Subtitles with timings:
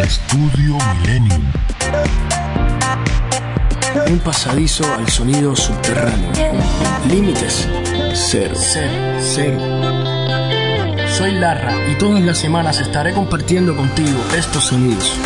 [0.00, 1.42] Estudio Millennium.
[4.08, 6.30] Un pasadizo al sonido subterráneo.
[7.08, 7.68] Límites
[8.14, 8.54] cero.
[8.56, 8.90] Cero.
[9.20, 9.58] cero.
[11.08, 15.16] Soy Larra y todas las semanas estaré compartiendo contigo estos sonidos.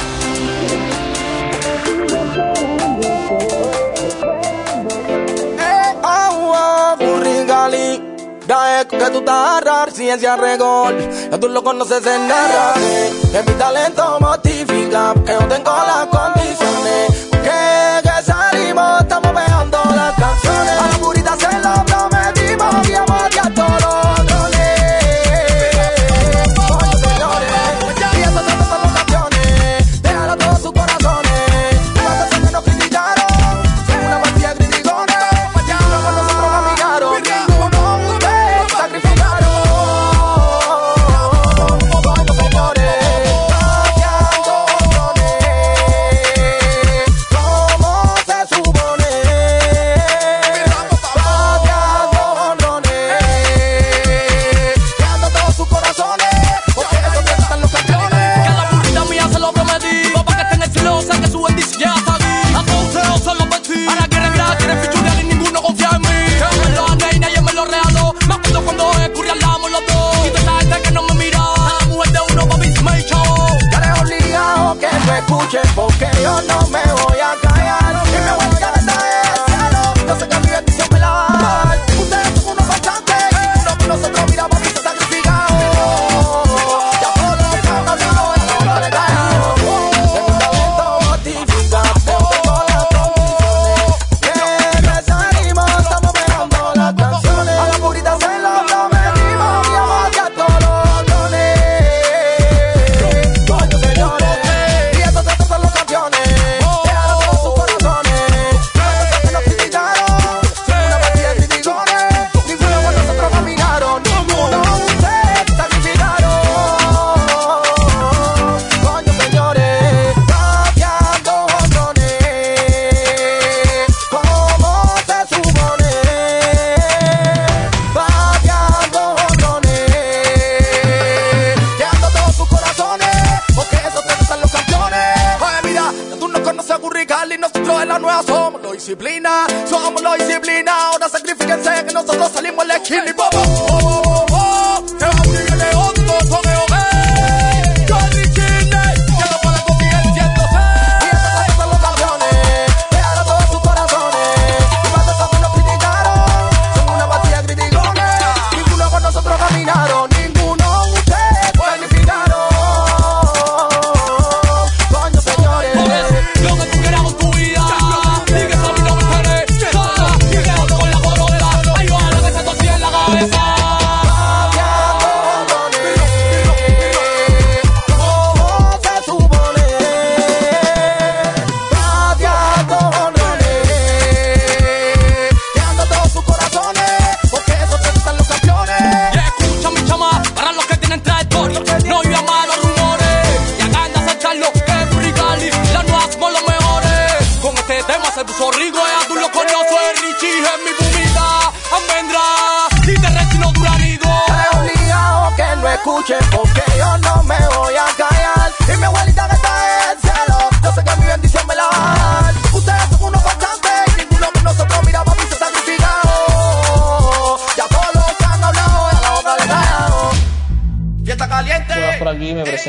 [8.88, 10.96] que tú estás raro, si es ya regol,
[11.30, 12.78] ya tú lo conoces en narrar.
[12.78, 16.67] Es mi talento motifica, yo tengo la condición.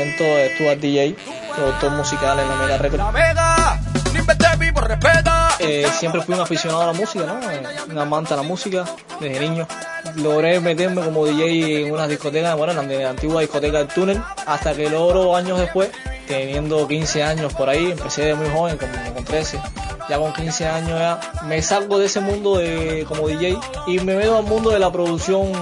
[0.00, 0.24] presento
[0.54, 1.14] Stuart DJ,
[1.54, 3.04] productor musical en la Mega Records.
[5.58, 7.50] Eh, siempre fui un aficionado a la música, ¿no?
[7.50, 8.84] Eh, un amante a la música
[9.20, 9.68] desde niño.
[10.16, 14.72] Logré meterme como DJ en unas discotecas, bueno, en la antigua discoteca del túnel, hasta
[14.72, 15.90] que logro años después,
[16.26, 19.60] teniendo 15 años por ahí, empecé de muy joven, como con 13,
[20.08, 24.16] ya con 15 años ya, me salgo de ese mundo de, como DJ y me
[24.16, 25.52] veo al mundo de la producción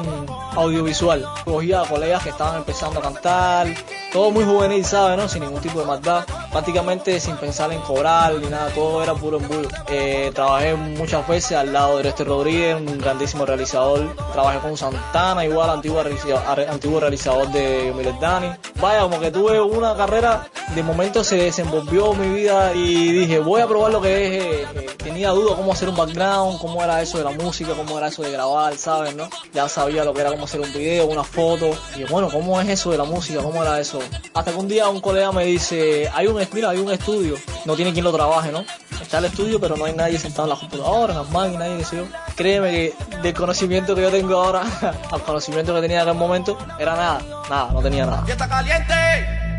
[0.54, 1.26] audiovisual.
[1.44, 3.66] Cogía a colegas que estaban empezando a cantar,
[4.12, 5.16] todo muy juvenil, ¿sabes?
[5.18, 5.28] ¿no?
[5.28, 9.38] Sin ningún tipo de maldad, prácticamente sin pensar en cobrar ni nada, todo era puro
[9.38, 9.68] embudo.
[9.88, 14.14] Eh, trabajé muchas veces al lado de este Rodríguez, un grandísimo realizador.
[14.32, 18.50] Trabajé con Santana, igual, antiguo, antiguo realizador de Miles Dani.
[18.80, 23.60] Vaya, como que tuve una carrera, de momento se desenvolvió mi vida y dije, voy
[23.60, 24.44] a probar lo que es.
[24.44, 27.98] Eh, eh, tenía duda cómo hacer un background, cómo era eso de la música, cómo
[27.98, 29.14] era eso de grabar, ¿sabes?
[29.14, 29.28] ¿no?
[29.52, 31.70] Ya sabía lo que era cómo hacer un video, una foto.
[31.96, 33.42] Y bueno, ¿cómo es eso de la música?
[33.42, 33.97] ¿Cómo era eso?
[34.34, 37.76] Hasta que un día un colega me dice, hay un, mira, hay un estudio, no
[37.76, 38.64] tiene quien lo trabaje, ¿no?
[39.00, 41.78] Está el estudio, pero no hay nadie sentado en la computadora, en las máquinas, nadie,
[41.78, 42.06] qué sé yo.
[42.36, 44.62] Créeme que del conocimiento que yo tengo ahora
[45.12, 48.24] al conocimiento que tenía en aquel momento, era nada, nada, no tenía nada.
[48.26, 48.94] Y está caliente.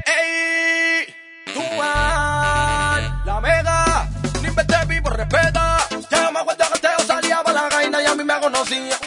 [0.05, 1.13] Ey,
[1.53, 4.09] tú vas, la mega.
[4.41, 5.79] Ni invente vivo, respeta.
[6.11, 8.97] Ya me acuerdo que te salía para la gaina y a mí me conocía.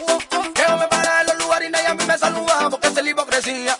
[0.54, 3.10] Que me paraba en los lugares y nadie a mí me saludaba porque es la
[3.10, 3.76] hipocresía.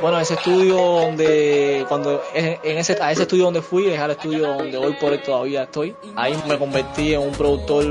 [0.00, 4.54] Bueno, ese estudio donde, cuando, en ese, a ese estudio donde fui, es al estudio
[4.54, 5.94] donde hoy por hoy todavía estoy.
[6.16, 7.84] Ahí me convertí en un productor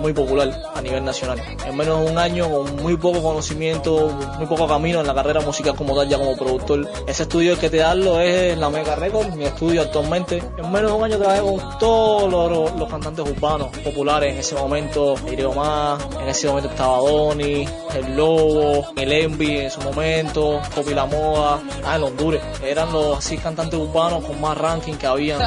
[0.00, 1.38] muy popular a nivel nacional.
[1.66, 4.08] En menos de un año, con muy poco conocimiento,
[4.38, 6.88] muy poco camino en la carrera musical como tal, ya como productor.
[7.06, 10.42] Ese estudio que te darlo es la Mega Record, mi estudio actualmente.
[10.56, 14.38] En menos de un año trabajé con todos los, los- los cantantes urbanos populares en
[14.40, 15.16] ese momento.
[15.30, 20.94] Ireo Más, en ese momento estaba Donny, El Lobo, El Envy en su momento, Copi
[20.94, 22.42] La Moda, ah, el Honduras.
[22.62, 25.40] Eran los así cantantes urbanos con más ranking que habían.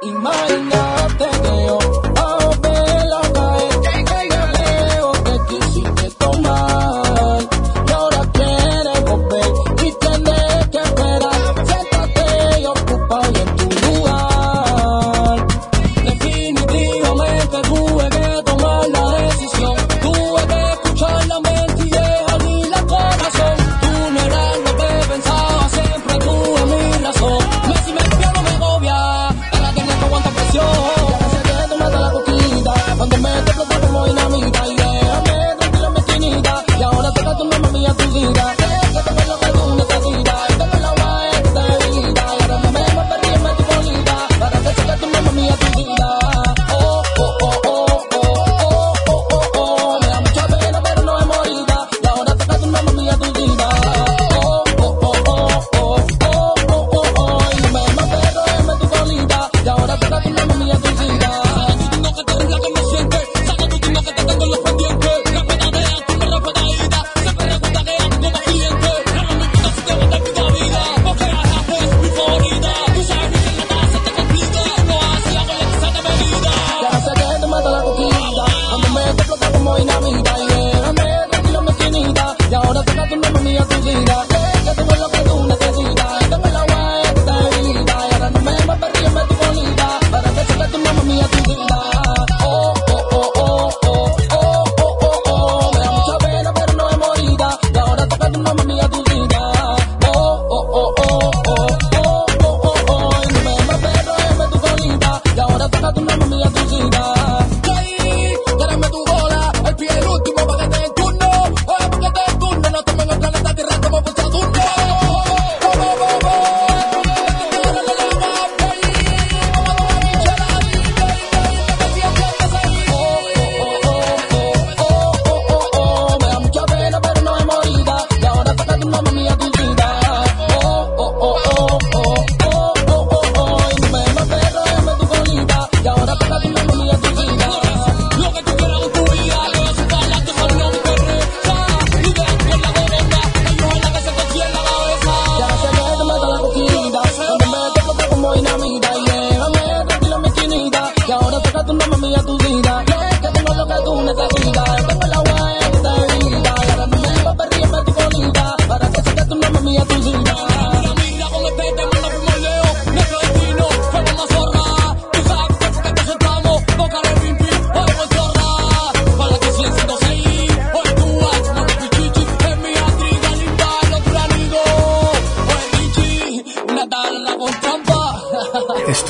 [0.00, 1.47] Imagínate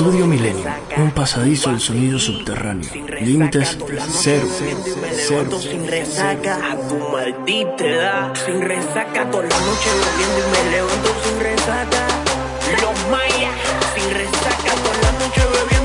[0.09, 0.65] Estudio Milenio,
[0.97, 2.89] un pasadizo del sonido subterráneo.
[3.21, 3.77] Límites
[4.09, 4.47] cero.
[5.27, 5.59] Cero.
[5.59, 8.33] sin resaca a tu maldita edad.
[8.43, 12.07] Sin resaca toda la noche bebiendo y me levanto sin resaca.
[12.81, 13.53] Los mayas
[13.93, 15.78] sin resaca toda la noche bebiendo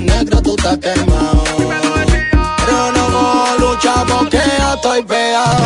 [0.00, 1.44] negro, tú estás quemado.
[2.66, 5.64] Pero no puedo luchar porque ya estoy pegado.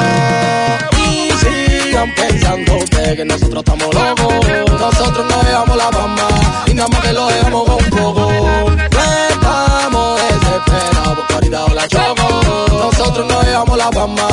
[0.98, 2.78] Y sigan pensando
[3.16, 4.46] que nosotros estamos locos.
[4.80, 6.28] Nosotros no dejamos la fama
[6.66, 8.30] y nada más que lo dejamos con poco.
[8.30, 12.66] No estamos desesperados porque ahorita la choco.
[12.70, 14.28] Nosotros no dejamos la fama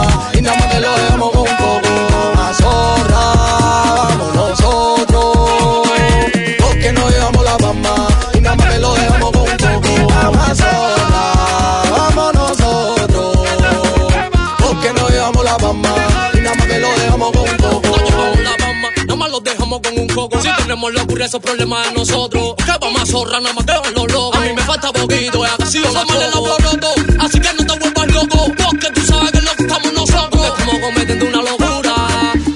[20.32, 22.56] Si tenemos locura, esos problemas de nosotros.
[22.56, 24.36] Que vamos a zorrar, nada más que los locos.
[24.38, 26.88] A mí me falta poquito, es así o más el alboroto.
[27.20, 30.42] Así que no te vuelvas loco, porque tú sabes que lo que estamos nosotros.
[30.42, 31.96] Que estamos cometiendo una locura,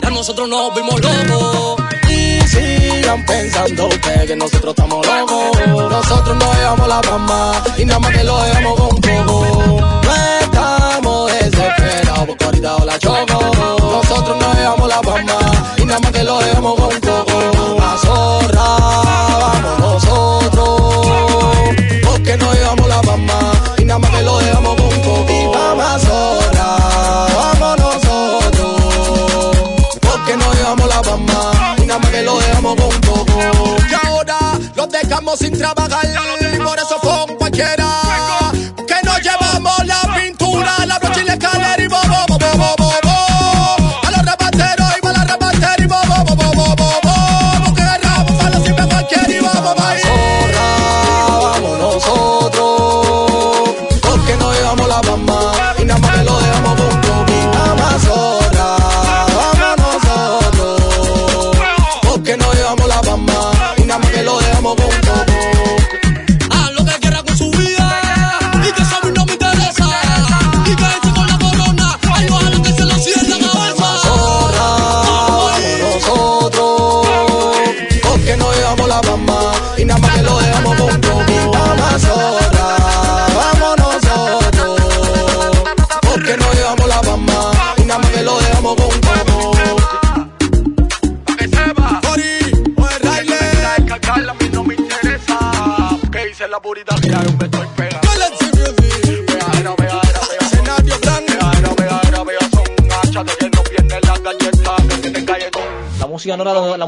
[0.01, 1.83] ya nosotros nos vimos locos.
[2.09, 5.67] Y sigan pensando ustedes que nosotros estamos locos.
[5.67, 7.63] Nosotros no dejamos la fama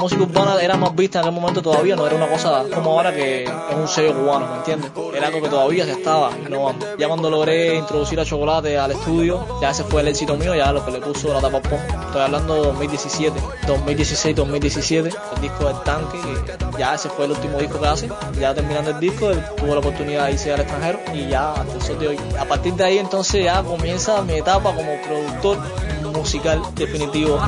[0.02, 3.14] música urbana era más vista en aquel momento todavía, no era una cosa como ahora
[3.14, 4.92] que es un sello cubano, ¿me entiendes?
[5.16, 6.98] Era algo que todavía se estaba innovando.
[6.98, 10.72] Ya cuando logré introducir a Chocolate al estudio, ya ese fue el éxito mío, ya
[10.72, 11.80] lo que le puso la tapa pop.
[12.08, 17.32] Estoy hablando de 2017, 2016, 2017, el disco del tanque, que ya ese fue el
[17.32, 18.10] último disco que hace.
[18.40, 21.74] Ya terminando el disco, él tuvo la oportunidad de irse al extranjero y ya hasta
[21.74, 22.20] el sol de hoy.
[22.40, 25.60] A partir de ahí entonces ya comienza mi etapa como productor
[26.12, 27.40] musical definitivo.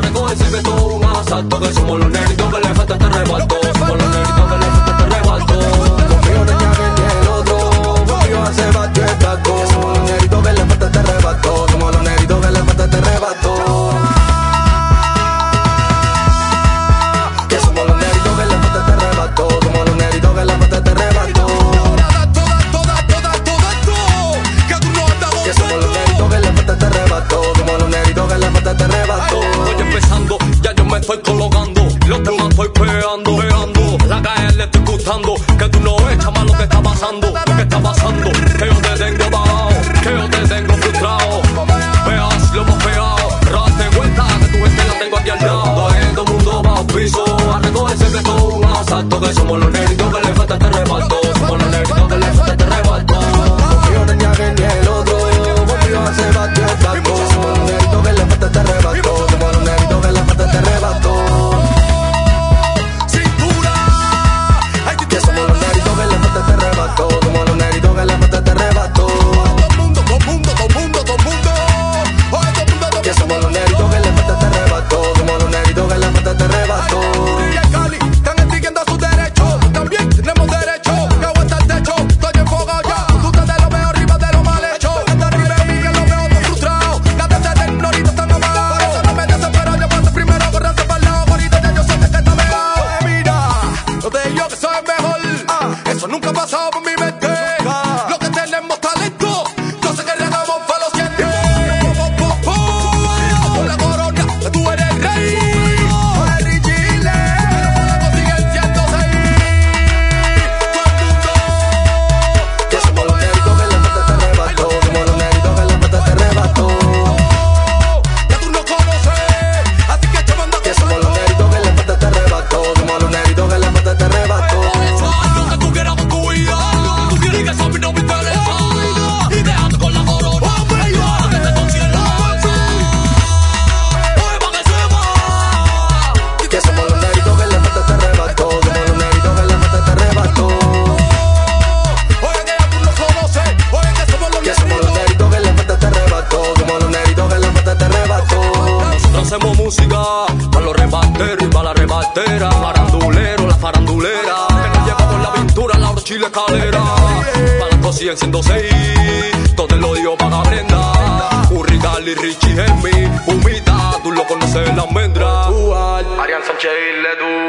[166.43, 167.42] فجلدوا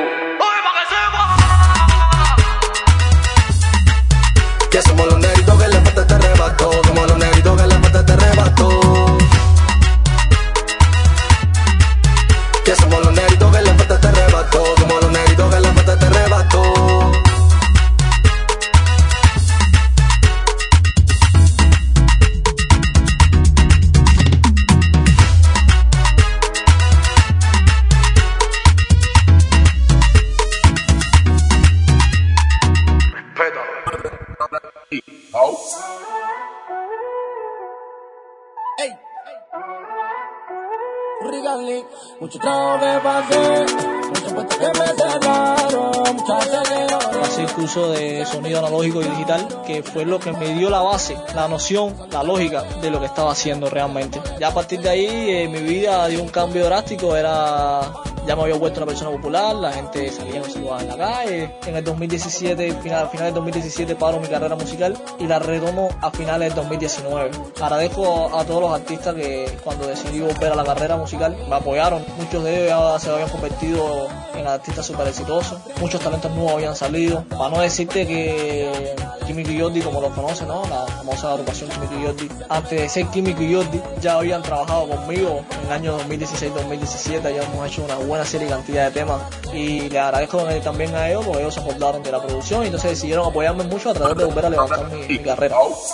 [49.83, 53.33] fue lo que me dio la base, la noción, la lógica de lo que estaba
[53.33, 54.21] haciendo realmente.
[54.39, 57.81] Ya a partir de ahí eh, mi vida dio un cambio drástico, era
[58.27, 61.55] ya me había vuelto una persona popular, la gente salía en la calle.
[61.67, 66.11] En el 2017, final, final del 2017 paro mi carrera musical y la retomo a
[66.11, 67.31] finales del 2019.
[67.61, 72.05] Agradezco a, todos los artistas que cuando decidí volver a la carrera musical me apoyaron.
[72.19, 75.59] Muchos de ellos ya se habían convertido en artistas súper exitosos.
[75.81, 77.25] Muchos talentos nuevos habían salido.
[77.25, 78.95] Para no decirte que
[79.27, 80.63] Químico y Jordi, como lo conocen, ¿no?
[80.69, 82.29] La famosa agrupación Químico y Jordi.
[82.49, 87.25] Antes de ser Químico y Jordi, ya habían trabajado conmigo en el año 2016-2017.
[87.25, 89.23] Habíamos hecho una web buena serie y cantidad de temas.
[89.53, 92.91] Y le agradezco también a ellos porque ellos se acordaron de la producción y entonces
[92.91, 95.57] decidieron apoyarme mucho a través de volver a levantar mi, carrera.
[95.61, 95.85] Y.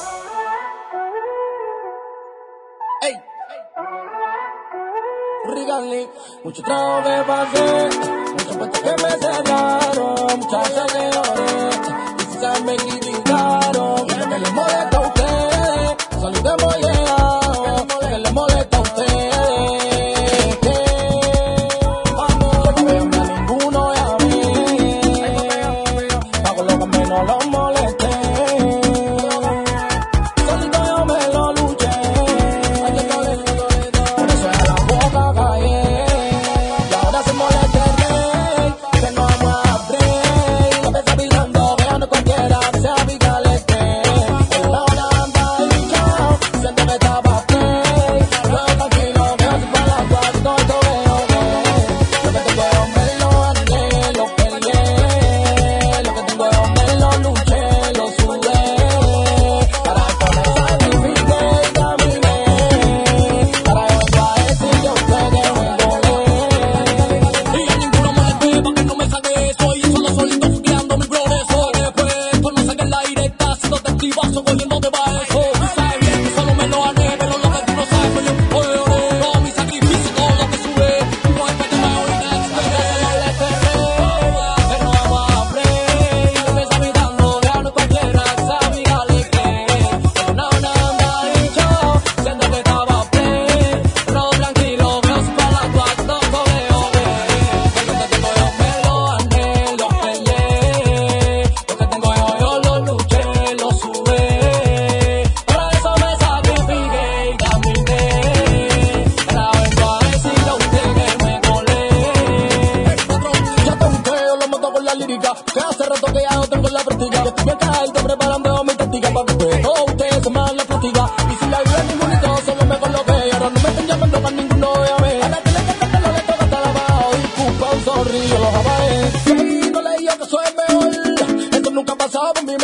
[75.12, 75.59] Oh.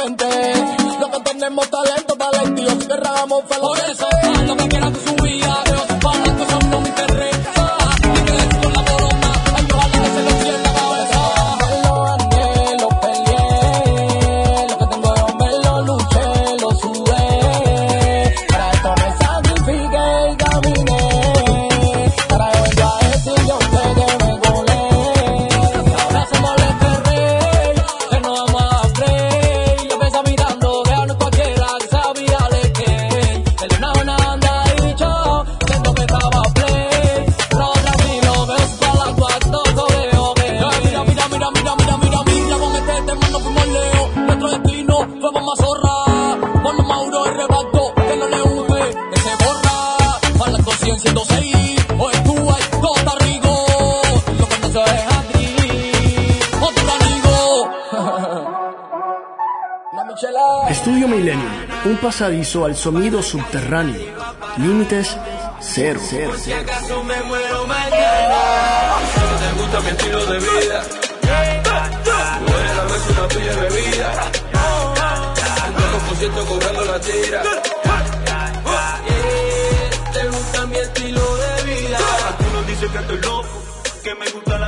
[0.06, 0.26] gente.
[1.12, 4.25] Que tenemos talento, para el Dios, cerramos felices.
[60.70, 61.52] Estudio Millennium,
[61.84, 64.14] un pasadizo al sonido subterráneo.
[64.56, 65.14] Límites
[65.60, 66.00] cero.
[66.08, 66.32] cero.
[66.38, 68.96] Si acaso me muero mañana.
[69.40, 70.82] Te gusta mi estilo de vida.
[72.96, 73.28] Vez una
[82.92, 83.48] que estoy loco,
[84.02, 84.66] que me gusta la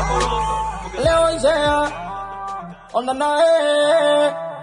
[2.92, 4.57] onda nae.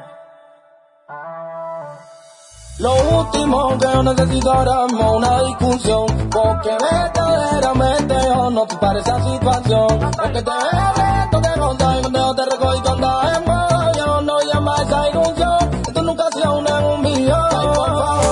[2.77, 9.23] Lo último que yo necesito necesitaremos una discusión, porque verdaderamente yo no te parece esa
[9.23, 10.03] situación.
[10.03, 14.39] Es que te reto, te conta y contigo te recojo y en modo, yo no
[14.51, 15.81] llama esa ilusión.
[15.88, 17.49] Esto nunca ha sido una en un millón.
[17.49, 18.24] Ay, por favor.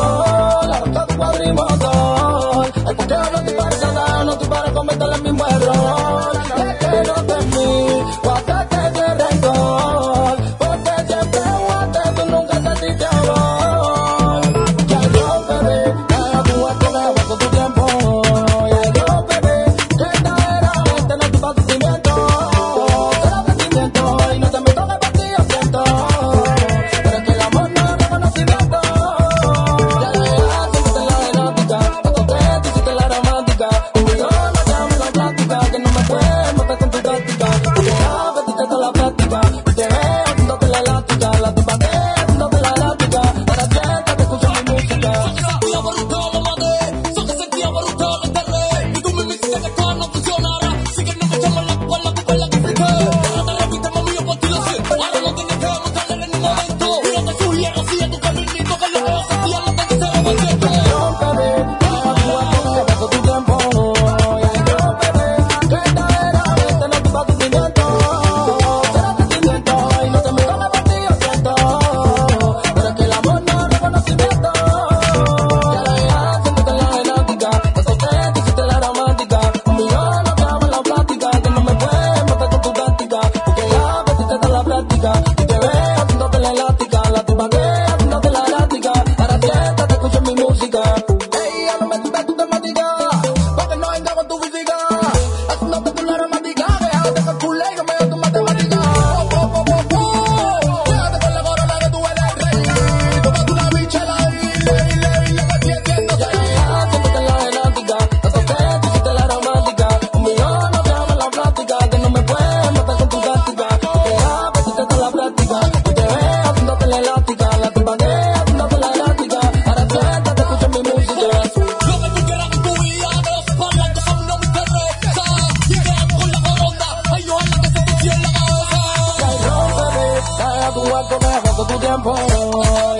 [131.93, 132.92] é bom.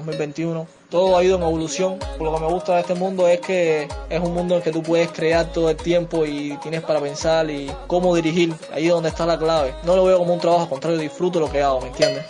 [0.00, 0.66] 2021.
[0.88, 1.98] Todo ha ido en evolución.
[2.18, 4.82] Lo que me gusta de este mundo es que es un mundo en que tú
[4.82, 8.54] puedes crear todo el tiempo y tienes para pensar y cómo dirigir.
[8.72, 9.74] Ahí es donde está la clave.
[9.84, 12.24] No lo veo como un trabajo, al contrario, disfruto lo que hago, ¿me entiendes?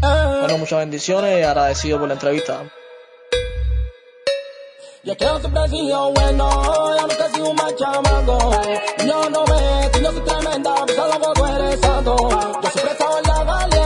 [0.00, 2.62] Bueno, muchas bendiciones y agradecido por la entrevista.
[5.04, 8.50] Yo quiero ser preciso, bueno, ya no te sigo más chamaco.
[9.06, 12.16] No, no ves, soy tremenda, que tú eres santo.
[12.62, 13.77] Yo siempre estaba en la.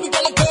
[0.00, 0.41] we gonna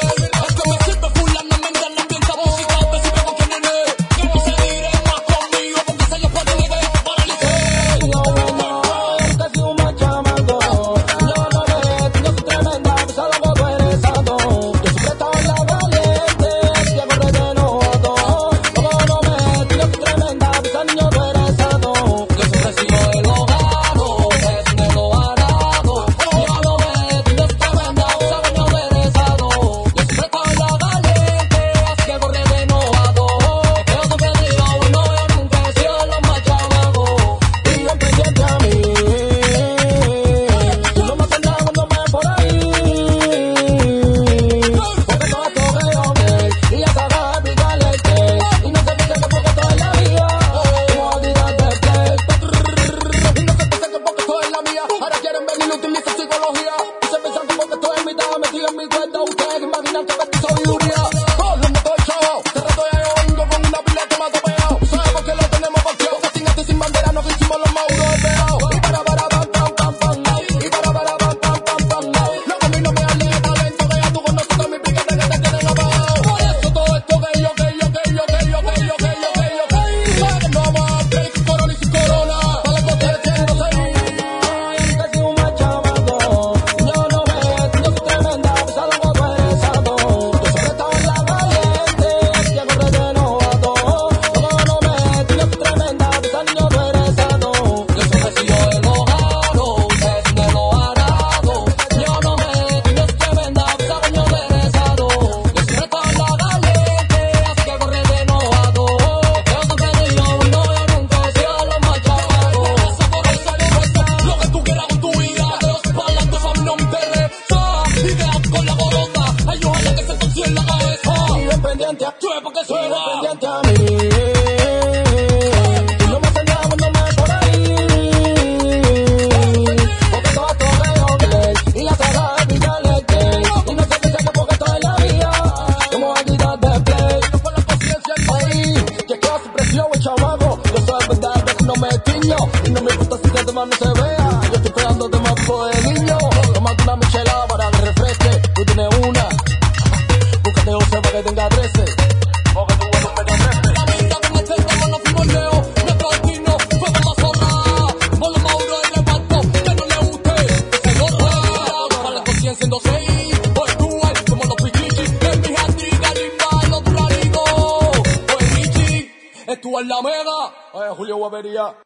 [57.61, 59.21] porque estoy invitado, metido en mi cuenta.
[59.21, 61.10] Ustedes imaginan que ves tu sabiduría.